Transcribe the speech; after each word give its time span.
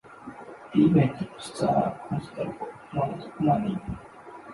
The 0.73 0.83
event 0.83 1.31
lost 1.31 1.61
a 1.61 2.01
considerable 2.09 2.69
amount 2.91 3.23
of 3.23 3.39
money. 3.39 3.77